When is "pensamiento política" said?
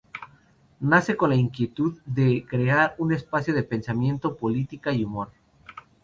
3.61-4.91